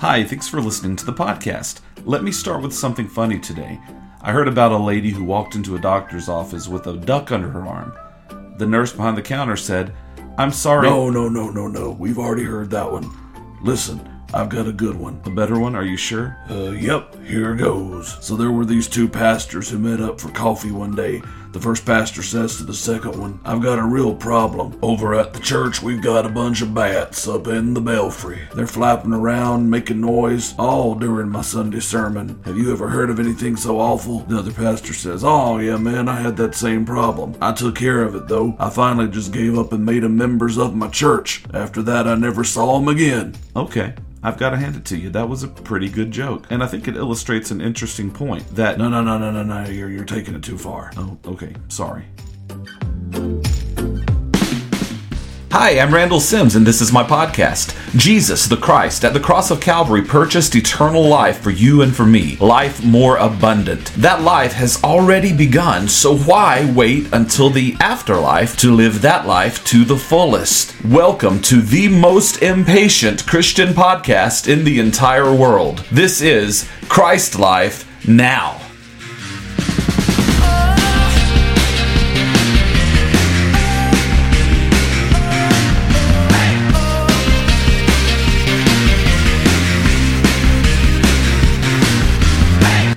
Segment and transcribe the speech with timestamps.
[0.00, 1.80] Hi, thanks for listening to the podcast.
[2.04, 3.80] Let me start with something funny today.
[4.20, 7.48] I heard about a lady who walked into a doctor's office with a duck under
[7.48, 7.94] her arm.
[8.58, 9.94] The nurse behind the counter said,
[10.36, 10.86] I'm sorry.
[10.86, 11.92] No, no, no, no, no.
[11.92, 13.10] We've already heard that one.
[13.62, 15.18] Listen, I've got a good one.
[15.24, 15.74] A better one?
[15.74, 16.36] Are you sure?
[16.50, 18.18] Uh, yep, here it goes.
[18.20, 21.22] So there were these two pastors who met up for coffee one day.
[21.56, 24.78] The first pastor says to the second one, I've got a real problem.
[24.82, 28.40] Over at the church, we've got a bunch of bats up in the belfry.
[28.54, 32.42] They're flapping around, making noise, all during my Sunday sermon.
[32.44, 34.18] Have you ever heard of anything so awful?
[34.18, 37.34] The other pastor says, Oh, yeah, man, I had that same problem.
[37.40, 38.54] I took care of it, though.
[38.58, 41.42] I finally just gave up and made them members of my church.
[41.54, 43.34] After that, I never saw them again.
[43.56, 43.94] Okay.
[44.26, 45.10] I've got to hand it to you.
[45.10, 46.48] That was a pretty good joke.
[46.50, 48.76] And I think it illustrates an interesting point that.
[48.76, 49.70] No, no, no, no, no, no.
[49.70, 50.90] You're, you're taking it too far.
[50.96, 51.45] Oh, okay.
[51.68, 52.04] Sorry.
[55.58, 57.74] Hi, I'm Randall Sims, and this is my podcast.
[57.96, 62.04] Jesus, the Christ, at the cross of Calvary, purchased eternal life for you and for
[62.04, 63.86] me, life more abundant.
[63.96, 69.64] That life has already begun, so why wait until the afterlife to live that life
[69.68, 70.74] to the fullest?
[70.84, 75.86] Welcome to the most impatient Christian podcast in the entire world.
[75.90, 78.65] This is Christ Life Now.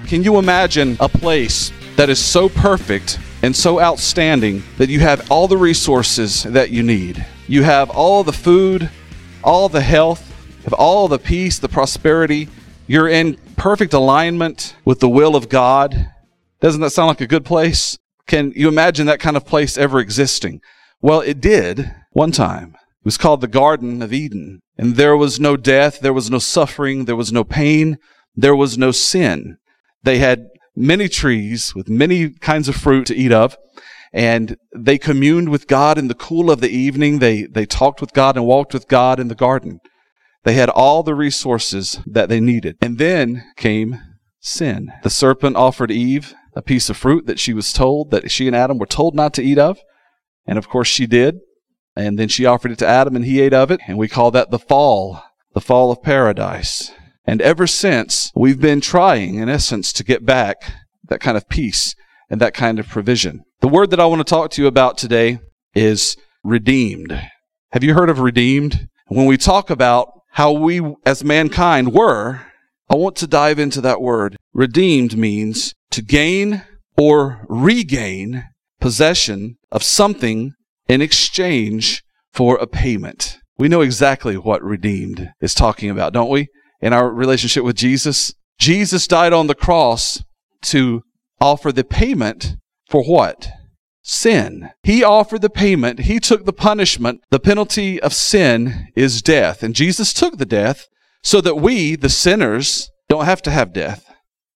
[0.09, 5.29] Can you imagine a place that is so perfect and so outstanding that you have
[5.29, 7.23] all the resources that you need?
[7.47, 8.89] You have all the food,
[9.43, 12.49] all the health, have all the peace, the prosperity.
[12.87, 16.09] You're in perfect alignment with the will of God.
[16.59, 17.95] Doesn't that sound like a good place?
[18.25, 20.59] Can you imagine that kind of place ever existing?
[21.03, 22.69] Well, it did one time.
[22.73, 24.61] It was called the Garden of Eden.
[24.75, 27.99] And there was no death, there was no suffering, there was no pain,
[28.35, 29.58] there was no sin.
[30.03, 33.57] They had many trees with many kinds of fruit to eat of.
[34.11, 37.19] And they communed with God in the cool of the evening.
[37.19, 39.79] They, they talked with God and walked with God in the garden.
[40.43, 42.77] They had all the resources that they needed.
[42.81, 43.99] And then came
[44.39, 44.91] sin.
[45.03, 48.55] The serpent offered Eve a piece of fruit that she was told that she and
[48.55, 49.79] Adam were told not to eat of.
[50.45, 51.39] And of course she did.
[51.95, 53.79] And then she offered it to Adam and he ate of it.
[53.87, 55.21] And we call that the fall,
[55.53, 56.91] the fall of paradise.
[57.29, 60.73] And ever since, we've been trying, in essence, to get back
[61.09, 61.93] that kind of peace
[62.27, 63.43] and that kind of provision.
[63.59, 65.37] The word that I want to talk to you about today
[65.75, 67.11] is redeemed.
[67.71, 68.89] Have you heard of redeemed?
[69.09, 72.41] When we talk about how we as mankind were,
[72.89, 74.35] I want to dive into that word.
[74.51, 76.63] Redeemed means to gain
[76.97, 78.45] or regain
[78.81, 80.53] possession of something
[80.87, 82.03] in exchange
[82.33, 83.37] for a payment.
[83.59, 86.47] We know exactly what redeemed is talking about, don't we?
[86.81, 88.33] In our relationship with Jesus.
[88.59, 90.23] Jesus died on the cross
[90.63, 91.03] to
[91.39, 92.57] offer the payment
[92.87, 93.49] for what?
[94.01, 94.71] Sin.
[94.83, 96.01] He offered the payment.
[96.01, 97.21] He took the punishment.
[97.29, 99.61] The penalty of sin is death.
[99.61, 100.87] And Jesus took the death
[101.21, 104.05] so that we, the sinners, don't have to have death,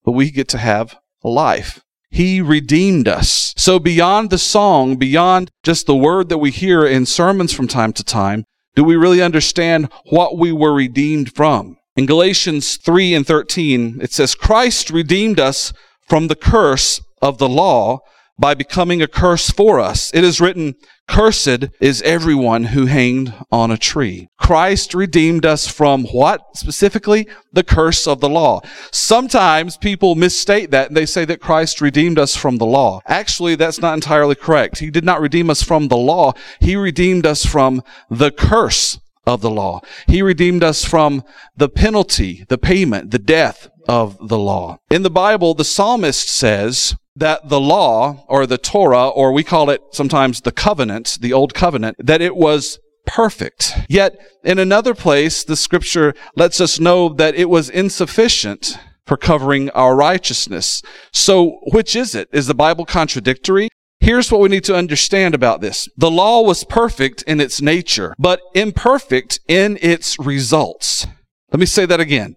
[0.04, 1.82] but we get to have life.
[2.10, 3.54] He redeemed us.
[3.58, 7.92] So beyond the song, beyond just the word that we hear in sermons from time
[7.94, 8.46] to time,
[8.76, 11.78] do we really understand what we were redeemed from?
[11.96, 15.74] In Galatians 3 and 13, it says, Christ redeemed us
[16.08, 18.00] from the curse of the law
[18.40, 20.12] by becoming a curse for us.
[20.12, 20.74] It is written,
[21.08, 24.28] Cursed is everyone who hanged on a tree.
[24.40, 27.28] Christ redeemed us from what specifically?
[27.52, 28.62] The curse of the law.
[28.92, 33.02] Sometimes people misstate that and they say that Christ redeemed us from the law.
[33.06, 34.80] Actually, that's not entirely correct.
[34.80, 36.34] He did not redeem us from the law.
[36.60, 39.82] He redeemed us from the curse of the law.
[40.08, 41.24] He redeemed us from
[41.56, 44.78] the penalty, the payment, the death of the law.
[44.90, 49.70] In the Bible, the psalmist says that the law or the Torah, or we call
[49.70, 53.74] it sometimes the covenant, the old covenant, that it was perfect.
[53.90, 59.70] Yet in another place, the scripture lets us know that it was insufficient for covering
[59.72, 60.82] our righteousness.
[61.12, 62.30] So which is it?
[62.32, 63.70] Is the Bible contradictory?
[64.04, 65.88] Here's what we need to understand about this.
[65.96, 71.08] The law was perfect in its nature, but imperfect in its results.
[71.54, 72.36] Let me say that again.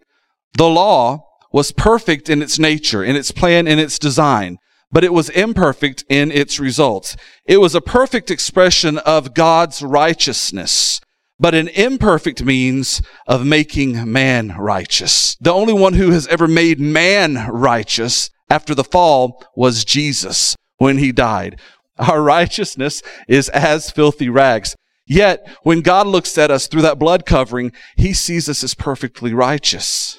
[0.57, 4.59] The law was perfect in its nature, in its plan, in its design,
[4.93, 7.17] but it was imperfect in its results.
[7.47, 11.01] It was a perfect expression of God's righteousness,
[11.41, 15.37] but an imperfect means of making man righteous.
[15.41, 20.99] The only one who has ever made man righteous after the fall was Jesus when
[20.99, 21.61] he died.
[21.99, 24.77] Our righteousness is as filthy rags.
[25.07, 29.33] Yet, when God looks at us through that blood covering, He sees us as perfectly
[29.33, 30.19] righteous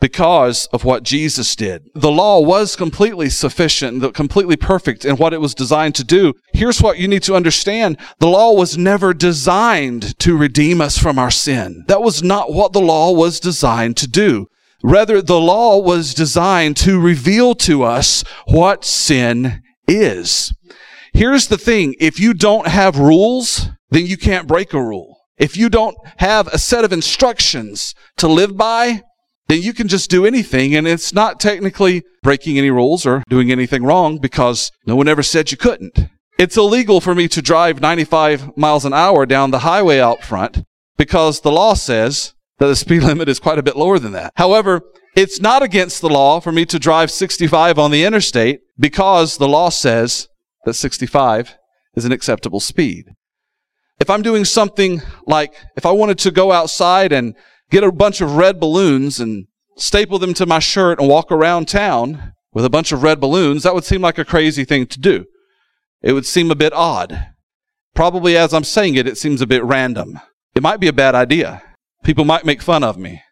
[0.00, 1.90] because of what Jesus did.
[1.94, 6.34] The law was completely sufficient, completely perfect in what it was designed to do.
[6.52, 7.98] Here's what you need to understand.
[8.20, 11.84] The law was never designed to redeem us from our sin.
[11.88, 14.46] That was not what the law was designed to do.
[14.84, 20.52] Rather, the law was designed to reveal to us what sin is.
[21.12, 21.94] Here's the thing.
[21.98, 25.16] If you don't have rules, then you can't break a rule.
[25.38, 29.02] If you don't have a set of instructions to live by,
[29.48, 33.50] then you can just do anything and it's not technically breaking any rules or doing
[33.50, 36.08] anything wrong because no one ever said you couldn't.
[36.38, 40.64] It's illegal for me to drive 95 miles an hour down the highway out front
[40.96, 44.32] because the law says that the speed limit is quite a bit lower than that.
[44.36, 44.82] However,
[45.18, 49.48] it's not against the law for me to drive 65 on the interstate because the
[49.48, 50.28] law says
[50.64, 51.56] that 65
[51.96, 53.06] is an acceptable speed.
[53.98, 57.34] If I'm doing something like if I wanted to go outside and
[57.68, 61.66] get a bunch of red balloons and staple them to my shirt and walk around
[61.66, 65.00] town with a bunch of red balloons, that would seem like a crazy thing to
[65.00, 65.26] do.
[66.00, 67.26] It would seem a bit odd.
[67.92, 70.20] Probably as I'm saying it, it seems a bit random.
[70.54, 71.60] It might be a bad idea.
[72.04, 73.22] People might make fun of me.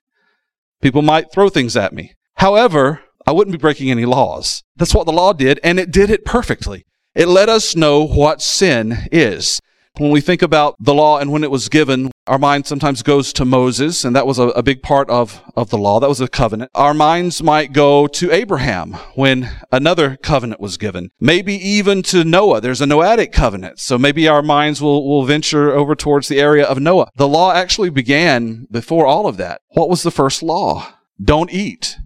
[0.83, 2.13] People might throw things at me.
[2.35, 4.63] However, I wouldn't be breaking any laws.
[4.77, 6.85] That's what the law did, and it did it perfectly.
[7.15, 9.61] It let us know what sin is.
[9.99, 13.33] When we think about the law and when it was given, our mind sometimes goes
[13.33, 16.01] to Moses, and that was a, a, big part of, of the law.
[16.01, 16.71] That was a covenant.
[16.75, 21.13] Our minds might go to Abraham when another covenant was given.
[21.19, 22.61] Maybe even to Noah.
[22.61, 23.79] There's a Noahic covenant.
[23.79, 27.09] So maybe our minds will, will venture over towards the area of Noah.
[27.17, 29.63] The law actually began before all of that.
[29.69, 30.95] What was the first law?
[31.23, 31.97] Don't eat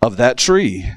[0.00, 0.88] of that tree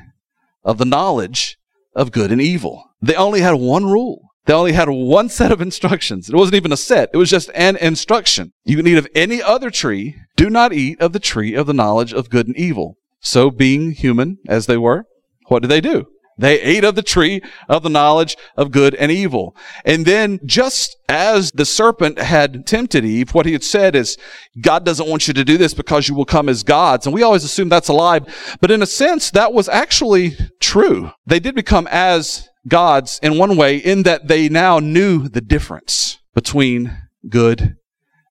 [0.64, 1.58] of the knowledge
[1.96, 2.92] of good and evil.
[3.02, 4.27] They only had one rule.
[4.48, 6.30] They only had one set of instructions.
[6.30, 7.12] It wasn't even a set.
[7.14, 8.54] It was just an instruction.
[8.64, 10.16] You can eat of any other tree.
[10.36, 12.98] Do not eat of the tree of the knowledge of good and evil.
[13.20, 15.06] So being human as they were,
[15.48, 16.08] what did they do?
[16.38, 19.56] They ate of the tree of the knowledge of good and evil.
[19.86, 24.18] And then just as the serpent had tempted Eve, what he had said is,
[24.62, 27.06] God doesn't want you to do this because you will come as gods.
[27.06, 28.22] And we always assume that's a lie.
[28.62, 31.12] But in a sense, that was actually true.
[31.26, 36.20] They did become as gods in one way in that they now knew the difference
[36.36, 36.96] between
[37.30, 37.78] good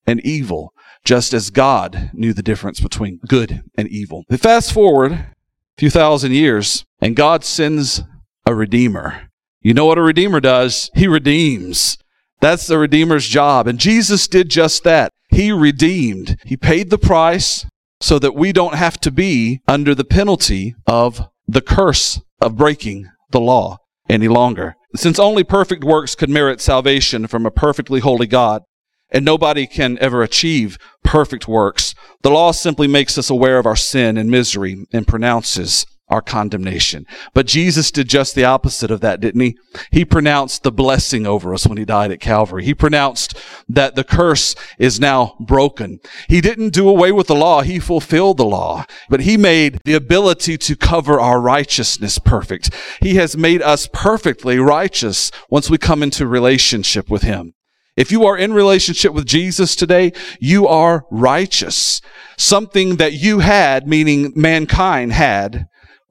[0.06, 0.72] and evil,
[1.04, 4.24] just as God knew the difference between good and evil.
[4.30, 5.34] Fast forward a
[5.78, 8.02] few thousand years, and God sends
[8.46, 9.30] a redeemer.
[9.60, 10.90] You know what a redeemer does?
[10.96, 11.98] He redeems.
[12.40, 13.68] That's the redeemer's job.
[13.68, 15.12] And Jesus did just that.
[15.28, 16.36] He redeemed.
[16.44, 17.64] He paid the price
[18.00, 23.08] so that we don't have to be under the penalty of the curse of breaking
[23.30, 24.74] the law any longer.
[24.96, 28.62] Since only perfect works could merit salvation from a perfectly holy God,
[29.10, 33.76] and nobody can ever achieve perfect works, the law simply makes us aware of our
[33.76, 37.04] sin and misery and pronounces our condemnation.
[37.34, 39.58] But Jesus did just the opposite of that, didn't he?
[39.90, 42.64] He pronounced the blessing over us when he died at Calvary.
[42.64, 43.36] He pronounced
[43.68, 45.98] that the curse is now broken.
[46.28, 47.62] He didn't do away with the law.
[47.62, 52.70] He fulfilled the law, but he made the ability to cover our righteousness perfect.
[53.00, 57.54] He has made us perfectly righteous once we come into relationship with him.
[57.96, 62.02] If you are in relationship with Jesus today, you are righteous.
[62.36, 65.66] Something that you had, meaning mankind had,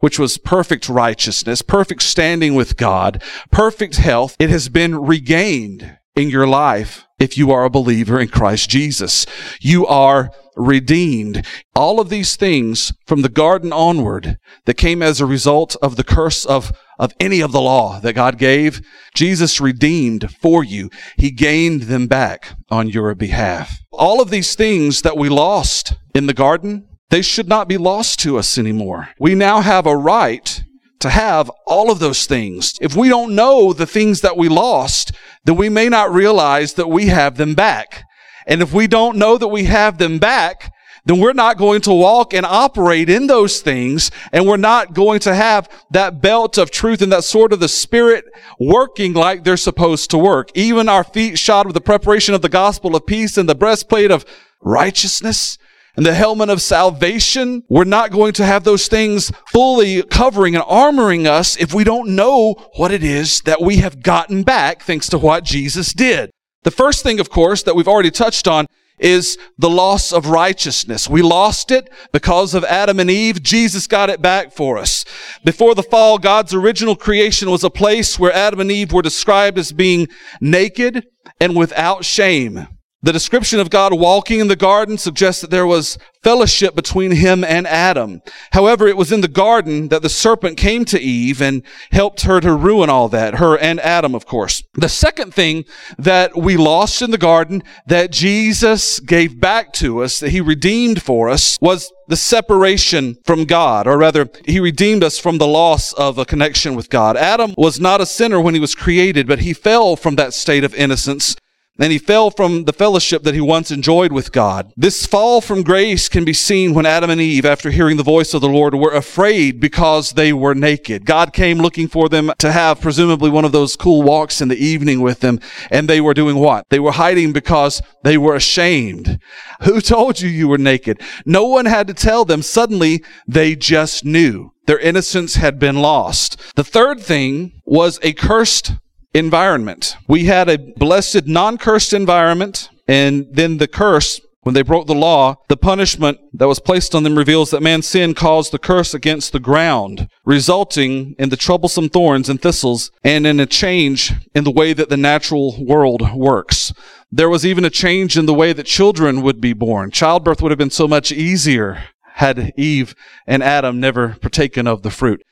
[0.06, 6.30] which was perfect righteousness, perfect standing with God, perfect health, it has been regained in
[6.30, 9.26] your life if you are a believer in Christ Jesus.
[9.60, 11.44] You are redeemed.
[11.76, 16.04] All of these things from the garden onward that came as a result of the
[16.04, 18.86] curse of, of any of the law that God gave,
[19.16, 20.92] Jesus redeemed for you.
[21.18, 23.80] He gained them back on your behalf.
[23.92, 28.20] All of these things that we lost in the garden, they should not be lost
[28.22, 29.10] to us anymore.
[29.20, 30.64] We now have a right
[31.00, 32.74] to have all of those things.
[32.82, 35.12] If we don't know the things that we lost,
[35.44, 38.04] then we may not realize that we have them back.
[38.48, 40.72] And if we don't know that we have them back,
[41.06, 45.20] then we're not going to walk and operate in those things and we're not going
[45.20, 48.26] to have that belt of truth and that sword of the spirit
[48.60, 50.50] working like they're supposed to work.
[50.56, 54.10] Even our feet shod with the preparation of the gospel of peace and the breastplate
[54.10, 54.26] of
[54.62, 55.60] righteousness
[55.96, 57.64] and the helmet of salvation.
[57.70, 62.16] We're not going to have those things fully covering and armoring us if we don't
[62.16, 66.32] know what it is that we have gotten back thanks to what Jesus did.
[66.64, 68.66] The first thing, of course, that we've already touched on
[68.98, 71.10] is the loss of righteousness.
[71.10, 73.44] We lost it because of Adam and Eve.
[73.44, 75.06] Jesus got it back for us.
[75.44, 79.58] Before the fall, God's original creation was a place where Adam and Eve were described
[79.58, 80.08] as being
[80.40, 81.06] naked
[81.40, 82.68] and without shame.
[83.06, 87.44] The description of God walking in the garden suggests that there was fellowship between him
[87.44, 88.24] and Adam.
[88.52, 92.42] However, it was in the garden that the serpent came to Eve and helped her
[92.42, 94.64] to ruin all that, her and Adam, of course.
[94.74, 95.66] The second thing
[96.00, 101.04] that we lost in the garden that Jesus gave back to us, that he redeemed
[101.04, 105.94] for us, was the separation from God, or rather, he redeemed us from the loss
[105.94, 107.18] of a connection with God.
[107.18, 110.64] Adam was not a sinner when he was created, but he fell from that state
[110.64, 111.36] of innocence
[111.78, 114.72] and he fell from the fellowship that he once enjoyed with God.
[114.78, 118.34] This fall from grace can be seen when Adam and Eve, after hearing the voice
[118.34, 121.06] of the Lord, were afraid because they were naked.
[121.06, 124.64] God came looking for them to have presumably one of those cool walks in the
[124.64, 125.40] evening with them.
[125.70, 126.66] And they were doing what?
[126.70, 129.20] They were hiding because they were ashamed.
[129.64, 131.02] Who told you you were naked?
[131.26, 132.42] No one had to tell them.
[132.42, 134.52] Suddenly they just knew.
[134.66, 136.42] Their innocence had been lost.
[136.56, 138.74] The third thing was a cursed
[139.16, 139.96] environment.
[140.08, 145.38] We had a blessed, non-cursed environment, and then the curse when they broke the law,
[145.48, 149.32] the punishment that was placed on them reveals that man's sin caused the curse against
[149.32, 154.52] the ground, resulting in the troublesome thorns and thistles and in a change in the
[154.52, 156.72] way that the natural world works.
[157.12, 159.90] There was even a change in the way that children would be born.
[159.90, 162.94] Childbirth would have been so much easier had Eve
[163.26, 165.24] and Adam never partaken of the fruit.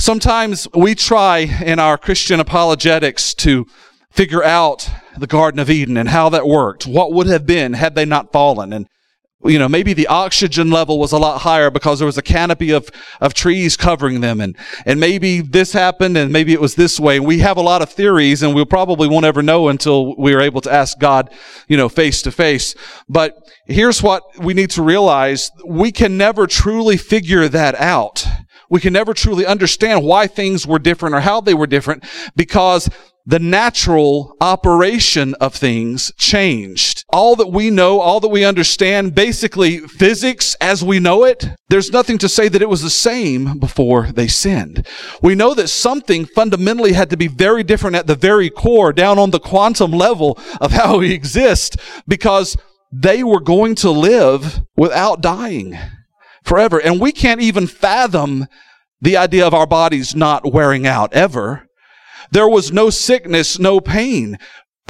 [0.00, 3.66] Sometimes we try in our Christian apologetics to
[4.10, 4.88] figure out
[5.18, 6.86] the Garden of Eden and how that worked.
[6.86, 8.72] What would have been had they not fallen?
[8.72, 8.86] And,
[9.44, 12.70] you know, maybe the oxygen level was a lot higher because there was a canopy
[12.70, 12.88] of,
[13.20, 14.40] of trees covering them.
[14.40, 17.20] And, and maybe this happened and maybe it was this way.
[17.20, 20.40] We have a lot of theories and we probably won't ever know until we are
[20.40, 21.30] able to ask God,
[21.68, 22.74] you know, face to face.
[23.06, 25.50] But here's what we need to realize.
[25.62, 28.26] We can never truly figure that out
[28.70, 32.04] we can never truly understand why things were different or how they were different
[32.36, 32.88] because
[33.26, 37.04] the natural operation of things changed.
[37.10, 41.92] All that we know, all that we understand, basically physics as we know it, there's
[41.92, 44.86] nothing to say that it was the same before they sinned.
[45.20, 49.18] We know that something fundamentally had to be very different at the very core, down
[49.18, 51.76] on the quantum level of how we exist,
[52.08, 52.56] because
[52.90, 55.78] they were going to live without dying
[56.44, 56.80] forever.
[56.80, 58.46] And we can't even fathom
[59.00, 61.66] the idea of our bodies not wearing out ever.
[62.32, 64.38] There was no sickness, no pain.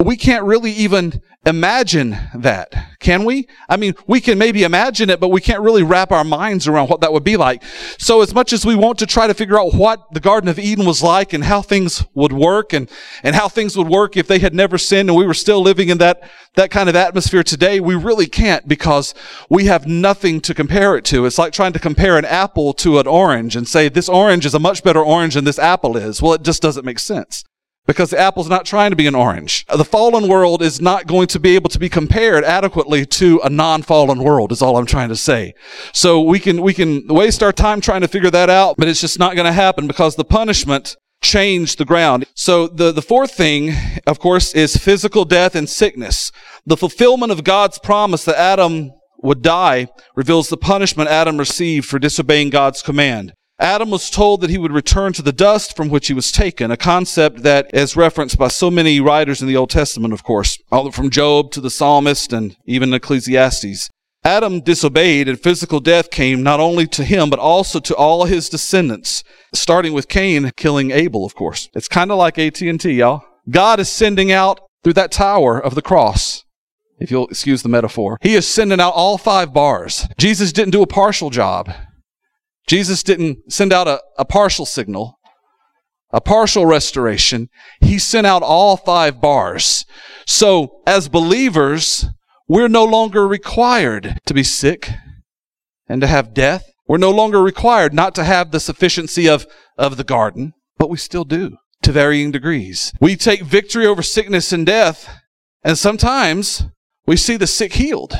[0.03, 3.47] We can't really even imagine that, can we?
[3.67, 6.89] I mean, we can maybe imagine it, but we can't really wrap our minds around
[6.89, 7.63] what that would be like.
[7.97, 10.59] So as much as we want to try to figure out what the Garden of
[10.59, 12.87] Eden was like and how things would work and,
[13.23, 15.89] and how things would work if they had never sinned and we were still living
[15.89, 19.15] in that, that kind of atmosphere today, we really can't because
[19.49, 21.25] we have nothing to compare it to.
[21.25, 24.53] It's like trying to compare an apple to an orange and say this orange is
[24.53, 26.21] a much better orange than this apple is.
[26.21, 27.43] Well, it just doesn't make sense
[27.87, 29.65] because the apple's not trying to be an orange.
[29.65, 33.49] The fallen world is not going to be able to be compared adequately to a
[33.49, 35.53] non-fallen world is all I'm trying to say.
[35.93, 39.01] So we can, we can waste our time trying to figure that out, but it's
[39.01, 42.25] just not going to happen because the punishment changed the ground.
[42.35, 43.73] So the, the fourth thing,
[44.07, 46.31] of course, is physical death and sickness.
[46.65, 48.91] The fulfillment of God's promise that Adam
[49.23, 53.33] would die reveals the punishment Adam received for disobeying God's command.
[53.61, 56.71] Adam was told that he would return to the dust from which he was taken,
[56.71, 60.57] a concept that is referenced by so many writers in the Old Testament, of course,
[60.71, 63.91] all from Job to the psalmist and even Ecclesiastes.
[64.23, 68.49] Adam disobeyed and physical death came not only to him, but also to all his
[68.49, 71.69] descendants, starting with Cain killing Abel, of course.
[71.75, 73.23] It's kind of like AT&T, y'all.
[73.47, 76.45] God is sending out through that tower of the cross
[76.99, 78.17] if you'll excuse the metaphor.
[78.21, 80.07] He is sending out all five bars.
[80.17, 81.71] Jesus didn't do a partial job.
[82.67, 85.19] Jesus didn't send out a, a partial signal,
[86.11, 87.49] a partial restoration.
[87.81, 89.85] He sent out all five bars.
[90.25, 92.05] So as believers,
[92.47, 94.89] we're no longer required to be sick
[95.87, 96.71] and to have death.
[96.87, 100.97] We're no longer required not to have the sufficiency of, of the garden, but we
[100.97, 102.93] still do to varying degrees.
[102.99, 105.09] We take victory over sickness and death,
[105.63, 106.63] and sometimes
[107.05, 108.19] we see the sick healed,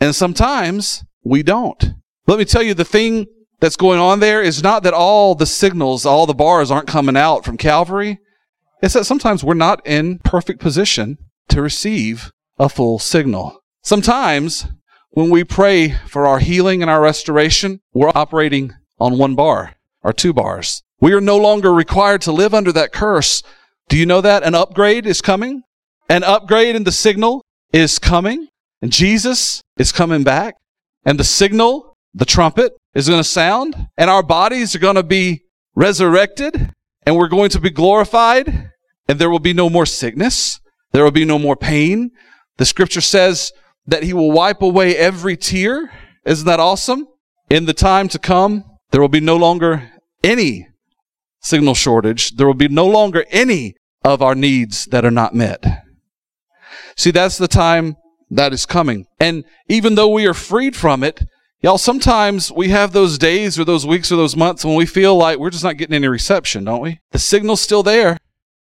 [0.00, 1.94] and sometimes we don't.
[2.26, 3.26] Let me tell you the thing
[3.62, 7.16] that's going on there is not that all the signals, all the bars aren't coming
[7.16, 8.18] out from Calvary.
[8.82, 11.16] It's that sometimes we're not in perfect position
[11.48, 13.62] to receive a full signal.
[13.80, 14.66] Sometimes
[15.10, 20.12] when we pray for our healing and our restoration, we're operating on one bar or
[20.12, 20.82] two bars.
[21.00, 23.44] We are no longer required to live under that curse.
[23.88, 25.62] Do you know that an upgrade is coming?
[26.08, 28.48] An upgrade in the signal is coming
[28.82, 30.56] and Jesus is coming back
[31.04, 35.02] and the signal the trumpet is going to sound and our bodies are going to
[35.02, 35.42] be
[35.74, 36.72] resurrected
[37.04, 38.70] and we're going to be glorified
[39.08, 40.60] and there will be no more sickness.
[40.92, 42.10] There will be no more pain.
[42.58, 43.52] The scripture says
[43.86, 45.90] that he will wipe away every tear.
[46.24, 47.08] Isn't that awesome?
[47.50, 49.90] In the time to come, there will be no longer
[50.22, 50.68] any
[51.40, 52.36] signal shortage.
[52.36, 55.64] There will be no longer any of our needs that are not met.
[56.96, 57.96] See, that's the time
[58.30, 59.06] that is coming.
[59.18, 61.22] And even though we are freed from it,
[61.62, 65.16] y'all, sometimes we have those days or those weeks or those months when we feel
[65.16, 67.00] like we're just not getting any reception, don't we?
[67.12, 68.18] The signal's still there.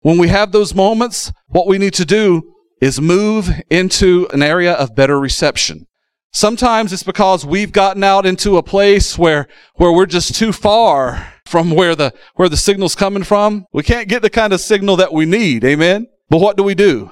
[0.01, 4.73] When we have those moments, what we need to do is move into an area
[4.73, 5.87] of better reception.
[6.31, 11.33] Sometimes it's because we've gotten out into a place where, where we're just too far
[11.45, 13.65] from where the, where the signal's coming from.
[13.71, 15.63] We can't get the kind of signal that we need.
[15.63, 16.07] Amen.
[16.29, 17.11] But what do we do?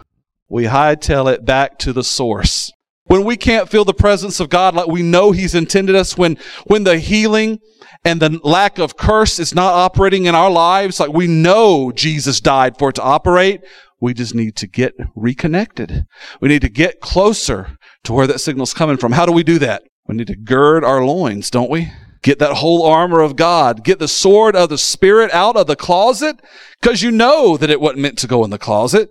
[0.50, 2.72] We hightail it back to the source.
[3.06, 6.38] When we can't feel the presence of God like we know He's intended us, when,
[6.66, 7.60] when the healing
[8.06, 12.40] and the lack of curse is not operating in our lives, like we know Jesus
[12.40, 13.62] died for it to operate,
[14.00, 16.06] we just need to get reconnected.
[16.42, 19.14] We need to get closer to where that signal's coming from.
[19.14, 19.84] How do we do that?
[20.08, 21.92] We need to gird our loins, don't we?
[22.22, 23.84] Get that whole armor of God.
[23.84, 26.42] Get the sword of the Spirit out of the closet
[26.82, 29.10] because you know that it wasn't meant to go in the closet.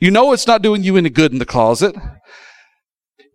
[0.00, 1.94] You know it's not doing you any good in the closet.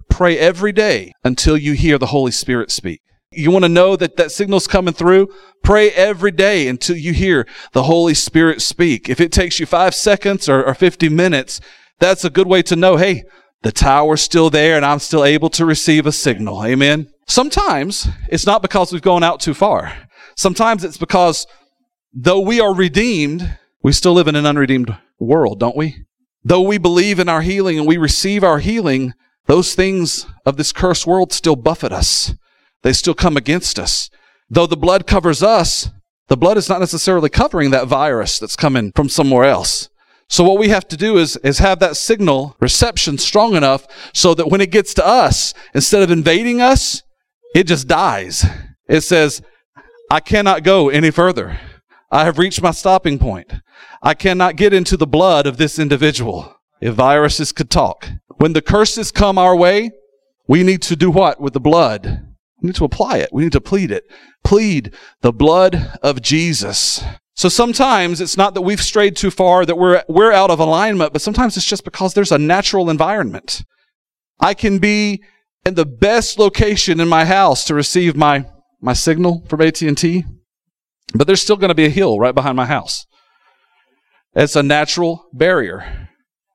[0.10, 3.02] Pray every day until you hear the Holy Spirit speak.
[3.32, 5.28] You want to know that that signal's coming through?
[5.64, 9.08] Pray every day until you hear the Holy Spirit speak.
[9.08, 11.62] If it takes you five seconds or, or 50 minutes,
[12.00, 13.24] that's a good way to know, hey,
[13.62, 16.66] the tower's still there and I'm still able to receive a signal.
[16.66, 17.12] Amen.
[17.28, 19.94] Sometimes it's not because we've gone out too far.
[20.36, 21.46] Sometimes it's because
[22.14, 26.06] though we are redeemed, we still live in an unredeemed world, don't we?
[26.44, 29.14] Though we believe in our healing and we receive our healing,
[29.48, 32.34] those things of this cursed world still buffet us.
[32.84, 34.10] They still come against us.
[34.50, 35.90] Though the blood covers us,
[36.28, 39.90] the blood is not necessarily covering that virus that's coming from somewhere else.
[40.28, 44.36] So what we have to do is, is have that signal reception strong enough so
[44.36, 47.02] that when it gets to us, instead of invading us,
[47.56, 48.46] it just dies.
[48.88, 49.42] It says,
[50.12, 51.60] I cannot go any further.
[52.12, 53.52] I have reached my stopping point.
[54.04, 56.56] I cannot get into the blood of this individual.
[56.80, 58.08] If viruses could talk.
[58.40, 59.92] When the curses come our way,
[60.48, 62.26] we need to do what with the blood?
[62.62, 63.30] We need to apply it.
[63.34, 64.06] We need to plead it.
[64.46, 67.04] Plead the blood of Jesus.
[67.36, 71.12] So sometimes it's not that we've strayed too far, that we're, we're out of alignment,
[71.12, 73.64] but sometimes it's just because there's a natural environment.
[74.40, 75.22] I can be
[75.66, 78.46] in the best location in my house to receive my,
[78.80, 80.24] my signal from AT&T,
[81.14, 83.06] but there's still going to be a hill right behind my house.
[84.34, 86.10] It's a natural barrier,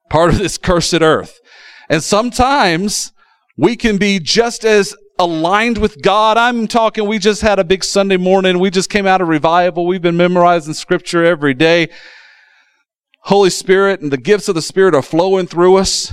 [0.09, 1.41] part of this cursed earth.
[1.89, 3.13] And sometimes
[3.57, 6.37] we can be just as aligned with God.
[6.37, 8.59] I'm talking, we just had a big Sunday morning.
[8.59, 9.87] We just came out of revival.
[9.87, 11.89] We've been memorizing scripture every day.
[13.25, 16.13] Holy Spirit and the gifts of the Spirit are flowing through us,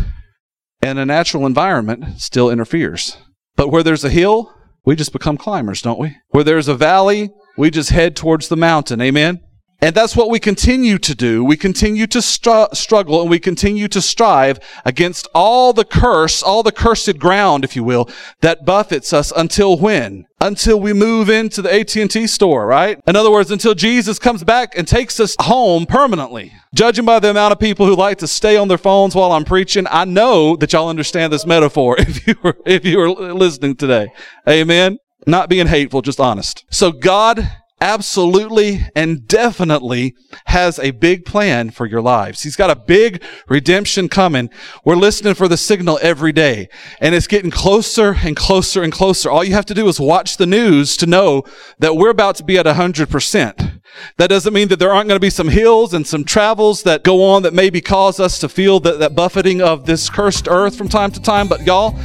[0.82, 3.18] and a natural environment still interferes.
[3.56, 4.54] But where there's a hill,
[4.86, 6.16] we just become climbers, don't we?
[6.30, 9.02] Where there's a valley, we just head towards the mountain.
[9.02, 9.42] Amen?
[9.84, 11.44] And that's what we continue to do.
[11.44, 16.62] We continue to str- struggle and we continue to strive against all the curse, all
[16.62, 18.08] the cursed ground, if you will,
[18.42, 20.28] that buffets us until when?
[20.40, 23.00] Until we move into the AT&T store, right?
[23.08, 26.54] In other words, until Jesus comes back and takes us home permanently.
[26.76, 29.46] Judging by the amount of people who like to stay on their phones while I'm
[29.46, 33.76] preaching, I know that y'all understand this metaphor if you were, if you were listening
[33.76, 34.10] today.
[34.48, 35.00] Amen.
[35.26, 36.66] Not being hateful, just honest.
[36.70, 37.50] So God
[37.82, 40.16] absolutely and definitely
[40.46, 42.44] has a big plan for your lives.
[42.44, 44.50] He's got a big redemption coming.
[44.86, 46.70] We're listening for the signal every day
[47.02, 49.30] and it's getting closer and closer and closer.
[49.30, 51.44] All you have to do is watch the news to know
[51.80, 53.82] that we're about to be at 100%.
[54.18, 57.04] That doesn't mean that there aren't going to be some hills and some travels that
[57.04, 60.78] go on that maybe cause us to feel that, that buffeting of this cursed earth
[60.78, 61.48] from time to time.
[61.48, 62.00] But y'all,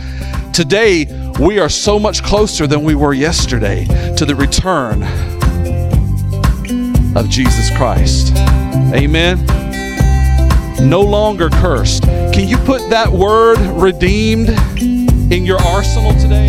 [0.53, 1.07] today
[1.39, 3.85] we are so much closer than we were yesterday
[4.17, 5.36] to the return
[7.17, 8.33] of Jesus Christ.
[8.95, 9.45] Amen.
[10.89, 12.03] No longer cursed.
[12.03, 14.51] Can you put that word redeemed
[15.33, 16.49] in your arsenal today?